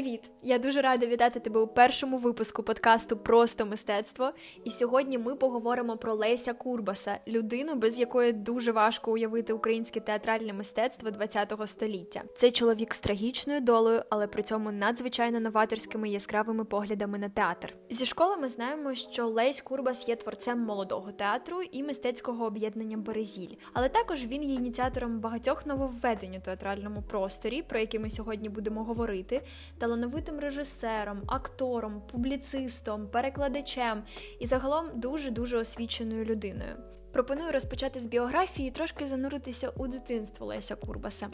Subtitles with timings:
[0.00, 0.30] Привіт!
[0.42, 4.30] Я дуже рада вітати тебе у першому випуску подкасту Просто мистецтво.
[4.64, 10.52] І сьогодні ми поговоримо про Леся Курбаса, людину, без якої дуже важко уявити українське театральне
[10.52, 12.22] мистецтво ХХ століття.
[12.36, 17.74] Це чоловік з трагічною долею, але при цьому надзвичайно новаторськими яскравими поглядами на театр.
[17.90, 23.56] Зі школи ми знаємо, що Лесь Курбас є творцем молодого театру і мистецького об'єднання Березіль,
[23.72, 28.84] але також він є ініціатором багатьох нововведень у театральному просторі, про які ми сьогодні будемо
[28.84, 29.42] говорити
[29.90, 34.02] талановитим режисером, актором, публіцистом, перекладачем
[34.40, 36.76] і загалом дуже дуже освіченою людиною.
[37.12, 41.28] Пропоную розпочати з біографії і трошки зануритися у дитинство Леся Курбаса.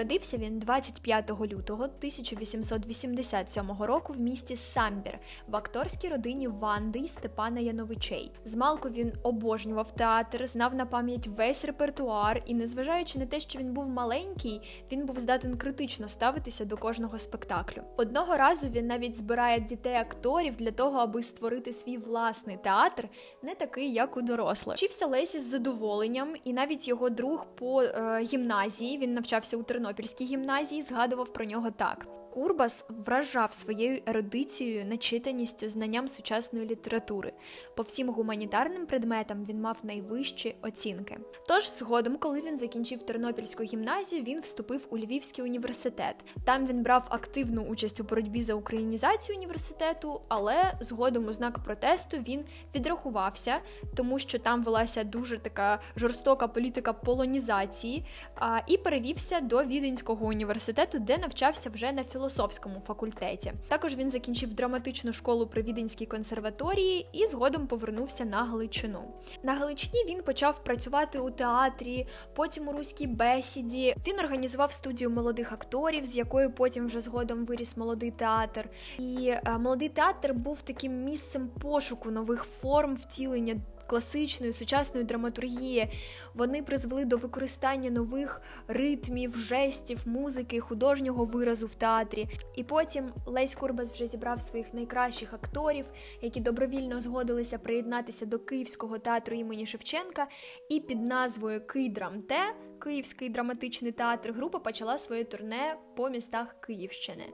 [0.00, 7.60] Народився він 25 лютого 1887 року в місті Самбір в акторській родині Ванди й Степана
[7.60, 8.32] Яновичей.
[8.44, 13.72] Змалку він обожнював театр, знав на пам'ять весь репертуар, і, незважаючи на те, що він
[13.72, 14.60] був маленький,
[14.92, 17.82] він був здатен критично ставитися до кожного спектаклю.
[17.96, 23.08] Одного разу він навіть збирає дітей акторів для того, аби створити свій власний театр,
[23.42, 24.76] не такий, як у дорослих.
[24.76, 30.24] Вчився Лесі з задоволенням, і навіть його друг по е, гімназії він навчався у Тернопільській
[30.24, 32.06] гімназії згадував про нього так.
[32.30, 37.32] Курбас вражав своєю ерудицією, начитаністю, знанням сучасної літератури.
[37.76, 41.18] По всім гуманітарним предметам він мав найвищі оцінки.
[41.48, 46.16] Тож, згодом, коли він закінчив Тернопільську гімназію, він вступив у Львівський університет.
[46.44, 52.16] Там він брав активну участь у боротьбі за українізацію університету, але згодом у знак протесту
[52.16, 53.58] він відрахувався,
[53.96, 60.98] тому що там велася дуже така жорстока політика полонізації, а, і перевівся до Віденського університету,
[60.98, 63.52] де навчався вже на філософії філософському факультеті.
[63.68, 69.00] Також він закінчив драматичну школу при Віденській консерваторії і згодом повернувся на Галичину.
[69.42, 73.94] На Галичині він почав працювати у театрі, потім у руській бесіді.
[74.06, 78.68] Він організував студію молодих акторів, з якою потім вже згодом виріс молодий театр.
[78.98, 83.56] І е, молодий театр був таким місцем пошуку нових форм втілення
[83.90, 85.88] класичної сучасної драматургії.
[86.34, 92.28] Вони призвели до використання нових ритмів, жестів, музики, художнього виразу в театрі.
[92.56, 95.84] І потім Лесь Курбас вже зібрав своїх найкращих акторів,
[96.22, 100.26] які добровільно згодилися приєднатися до Київського театру імені Шевченка.
[100.68, 102.38] І під назвою Кидрамте
[102.80, 107.24] Київський драматичний театр група почала своє турне по містах Київщини.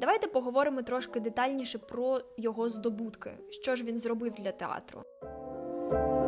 [0.00, 5.02] Давайте поговоримо трошки детальніше про його здобутки, що ж він зробив для театру.
[5.92, 6.21] you.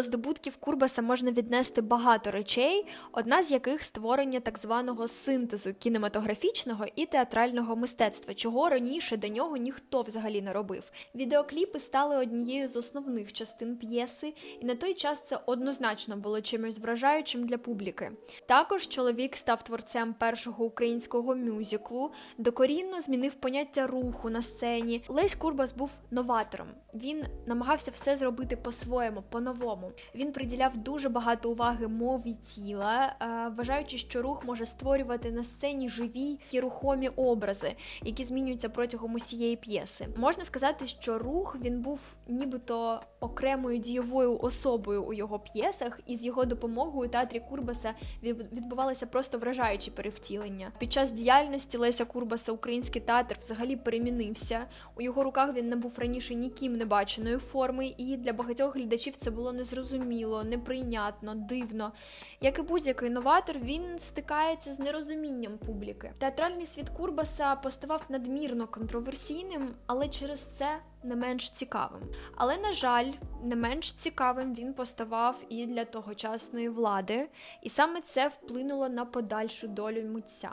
[0.00, 6.86] До здобутків Курбаса можна віднести багато речей, одна з яких створення так званого синтезу кінематографічного
[6.96, 10.92] і театрального мистецтва, чого раніше до нього ніхто взагалі не робив.
[11.14, 16.78] Відеокліпи стали однією з основних частин п'єси, і на той час це однозначно було чимось
[16.78, 18.12] вражаючим для публіки.
[18.46, 25.02] Також чоловік став творцем першого українського мюзиклу, докорінно змінив поняття руху на сцені.
[25.08, 26.68] Лесь Курбас був новатором.
[26.94, 33.98] Він намагався все зробити по-своєму, по-новому Він приділяв дуже багато уваги мові тіла, е, вважаючи,
[33.98, 40.06] що рух може створювати на сцені живі і рухомі образи, які змінюються протягом усієї п'єси.
[40.16, 46.26] Можна сказати, що рух він був нібито окремою дієвою особою у його п'єсах, і з
[46.26, 50.72] його допомогою театрі Курбаса відбувалися просто вражаючі перевтілення.
[50.78, 54.60] Під час діяльності Леся Курбаса український театр взагалі перемінився.
[54.96, 59.30] У його руках він набув раніше ніким не баченої форми, і для багатьох глядачів це
[59.30, 61.92] було не незрозуміло, неприйнятно, дивно.
[62.40, 66.12] Як і будь-який новатор, він стикається з нерозумінням публіки.
[66.18, 72.02] Театральний світ Курбаса поставав надмірно контроверсійним, але через це не менш цікавим.
[72.36, 73.12] Але, на жаль,
[73.42, 77.28] не менш цікавим він поставав і для тогочасної влади,
[77.62, 80.52] і саме це вплинуло на подальшу долю митця.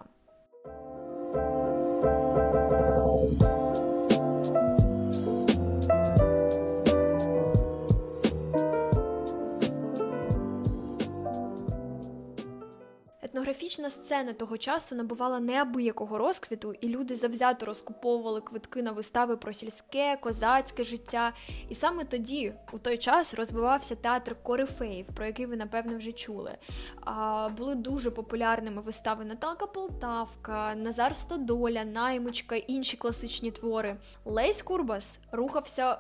[13.48, 19.54] Етнографічна сцена того часу набувала неабиякого розквіту, і люди завзято розкуповували квитки на вистави про
[19.54, 21.34] сільське, козацьке життя.
[21.70, 26.58] І саме тоді, у той час, розвивався театр Корифеїв, про який ви напевно вже чули.
[27.06, 33.98] А, Були дуже популярними вистави Наталка Полтавка, Назар Стодоля, Наймичка, інші класичні твори.
[34.26, 35.98] Лесь Курбас рухався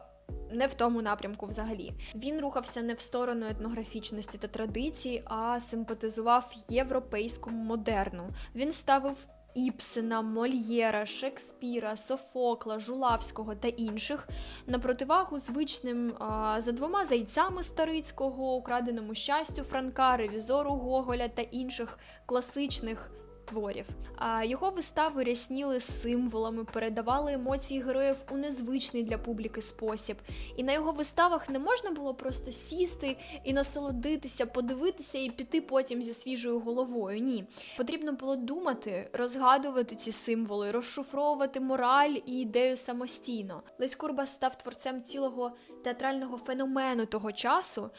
[0.51, 1.93] не в тому напрямку взагалі.
[2.15, 8.29] Він рухався не в сторону етнографічності та традицій, а симпатизував європейському модерну.
[8.55, 9.27] Він ставив
[9.57, 14.27] Іпсена, Мольєра, Шекспіра, Софокла, Жулавського та інших
[14.67, 21.99] на противагу звичним а, за двома зайцями Старицького, украденому щастю Франка, ревізору Гоголя та інших
[22.25, 23.11] класичних
[23.47, 23.85] творів.
[24.15, 30.17] А його вистави рясніли символами, передавали емоції героїв у незвичний для публіки спосіб.
[30.55, 36.03] І на його виставах не можна було просто сісти і насолодитися, подивитися і піти потім
[36.03, 37.19] зі свіжою головою.
[37.19, 37.45] Ні,
[37.77, 43.63] потрібно було думати, розгадувати ці символи, розшифровувати мораль і ідею самостійно.
[43.79, 45.51] Лесь Курбас став творцем цілого
[45.83, 47.89] театрального феномену того часу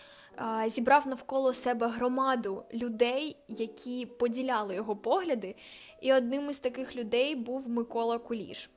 [0.66, 5.54] зібрав навколо себе громаду людей, які поділяли його погляди,
[6.00, 8.70] і одним із таких людей був Микола Куліш.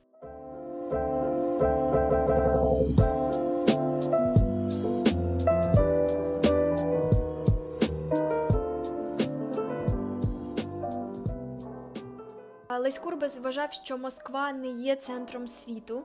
[12.78, 16.04] Лесь Курбас вважав, що Москва не є центром світу.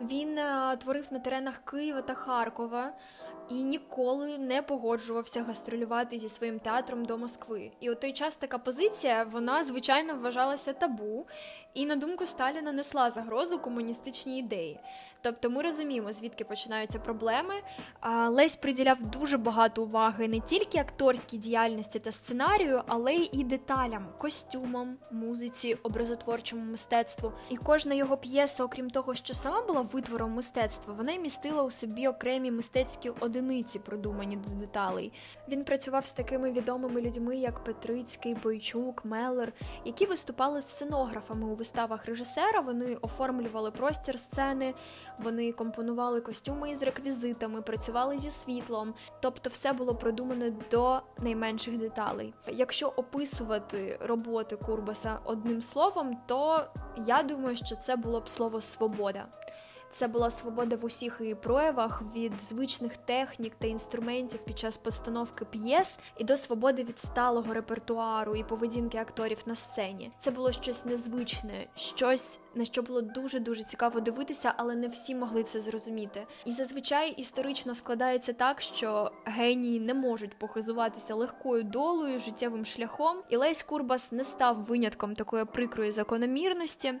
[0.00, 0.38] Він
[0.78, 2.92] творив на теренах Києва та Харкова
[3.50, 7.70] і ніколи не погоджувався гастролювати зі своїм театром до Москви.
[7.80, 11.26] І у той час така позиція вона звичайно вважалася табу,
[11.74, 14.80] і на думку Сталіна несла загрозу комуністичній ідеї.
[15.22, 17.54] Тобто ми розуміємо, звідки починаються проблеми.
[18.28, 24.96] Лесь приділяв дуже багато уваги не тільки акторській діяльності та сценарію, але й деталям, костюмам,
[25.10, 27.32] музиці, образотворчому мистецтву.
[27.50, 31.70] І кожна його п'єса, окрім того, що сама була витвором мистецтва, вона й містила у
[31.70, 33.33] собі окремі мистецькі одиниці,
[33.84, 35.12] продумані до деталей.
[35.48, 39.52] Він працював з такими відомими людьми, як Петрицький, Бойчук, Меллер,
[39.84, 42.60] які виступали сценографами у виставах режисера.
[42.60, 44.74] Вони оформлювали простір сцени,
[45.18, 52.34] вони компонували костюми із реквізитами, працювали зі світлом, тобто все було продумано до найменших деталей.
[52.48, 56.64] Якщо описувати роботи Курбаса одним словом, то
[57.06, 59.26] я думаю, що це було б слово свобода.
[59.94, 65.44] Це була свобода в усіх її проявах від звичних технік та інструментів під час постановки
[65.44, 70.12] п'єс і до свободи від сталого репертуару і поведінки акторів на сцені.
[70.18, 75.14] Це було щось незвичне, щось на що було дуже дуже цікаво дивитися, але не всі
[75.14, 76.26] могли це зрозуміти.
[76.44, 83.36] І зазвичай історично складається так, що генії не можуть похизуватися легкою долою, життєвим шляхом, і
[83.36, 86.94] Лесь Курбас не став винятком такої прикрої закономірності.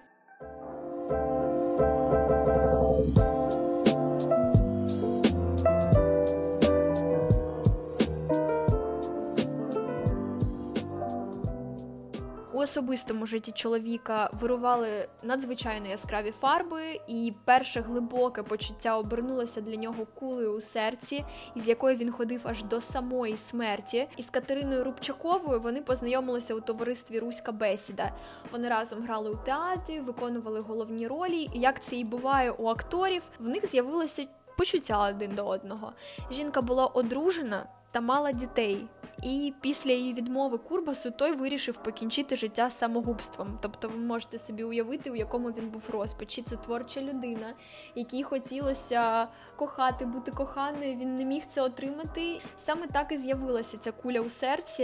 [12.74, 20.52] Особистому житті чоловіка вирували надзвичайно яскраві фарби, і перше глибоке почуття обернулося для нього кулею
[20.52, 21.24] у серці,
[21.54, 24.08] із якою він ходив аж до самої смерті.
[24.16, 28.12] І з Катериною Рубчаковою вони познайомилися у товаристві Руська бесіда.
[28.52, 31.50] Вони разом грали у театрі, виконували головні ролі.
[31.54, 34.26] І як це і буває у акторів, в них з'явилося
[34.58, 35.92] почуття один до одного.
[36.30, 38.88] Жінка була одружена та мала дітей.
[39.22, 43.58] І після її відмови Курбасу той вирішив покінчити життя самогубством.
[43.62, 46.42] Тобто, ви можете собі уявити, у якому він був розпачі.
[46.42, 47.54] Це творча людина,
[47.94, 50.96] якій хотілося кохати, бути коханою.
[50.96, 52.40] Він не міг це отримати.
[52.56, 54.82] Саме так і з'явилася ця куля у серці,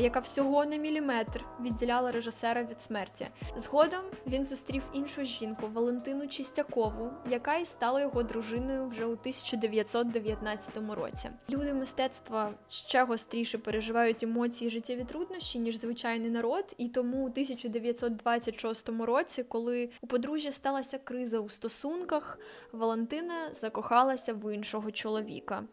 [0.00, 3.26] яка всього на міліметр відділяла режисера від смерті.
[3.56, 10.78] Згодом він зустрів іншу жінку Валентину Чистякову, яка і стала його дружиною вже у 1919
[10.96, 11.30] році.
[11.50, 12.35] Люди мистецтва
[12.68, 16.74] ще гостріше переживають емоції життєві труднощі, ніж звичайний народ.
[16.78, 22.38] І тому у 1926 році, коли у подружжя сталася криза у стосунках,
[22.72, 25.64] Валентина закохалася в іншого чоловіка.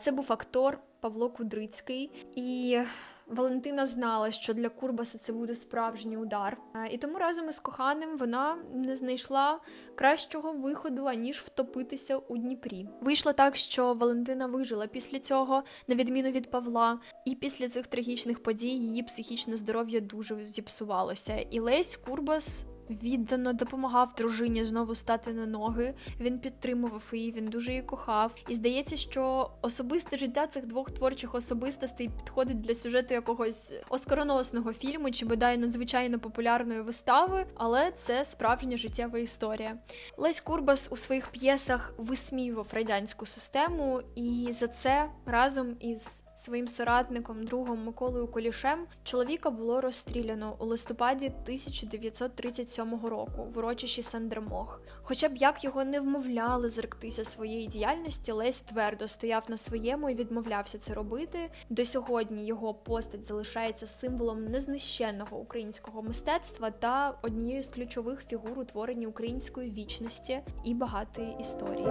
[0.00, 2.80] Це був актор Павло Кудрицький і.
[3.28, 6.56] Валентина знала, що для Курбаса це буде справжній удар,
[6.90, 9.60] і тому разом із коханим вона не знайшла
[9.94, 12.88] кращого виходу аніж втопитися у Дніпрі.
[13.00, 18.42] Вийшло так, що Валентина вижила після цього, на відміну від Павла, і після цих трагічних
[18.42, 21.36] подій її психічне здоров'я дуже зіпсувалося.
[21.50, 25.94] І Лесь Курбас віддано допомагав дружині знову стати на ноги.
[26.20, 28.34] Він підтримував її, він дуже її кохав.
[28.48, 35.10] І здається, що особисте життя цих двох творчих особистостей підходить для сюжету якогось оскароносного фільму
[35.10, 39.78] чи бодай надзвичайно популярної вистави, але це справжня життєва історія.
[40.16, 47.44] Лесь Курбас у своїх п'єсах висміював радянську систему, і за це разом із своїм соратником,
[47.44, 54.82] другом Миколою Колішем чоловіка було розстріляно у листопаді 1937 року в урочищі Сандермох.
[55.02, 60.14] Хоча б як його не вмовляли зректися своєї діяльності, Лесь твердо стояв на своєму і
[60.14, 61.50] відмовлявся це робити.
[61.70, 68.64] До сьогодні його постать залишається символом незнищенного українського мистецтва та однією з ключових фігур у
[68.64, 71.88] творенні української вічності і багатої історії.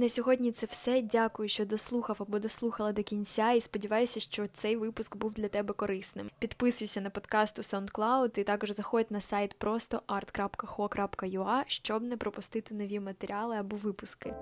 [0.00, 1.02] На сьогодні це все.
[1.02, 5.74] Дякую, що дослухав або дослухала до кінця, і сподіваюся, що цей випуск був для тебе
[5.74, 6.30] корисним.
[6.38, 12.74] Підписуйся на подкаст у SoundCloud і також заходь на сайт просто art.ho.ua, щоб не пропустити
[12.74, 14.34] нові матеріали або випуски.